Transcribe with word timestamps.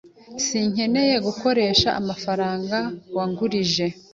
Sinakeneye 0.45 1.15
gukoresha 1.27 1.89
amafaranga 1.99 2.77
wangurije. 3.15 3.85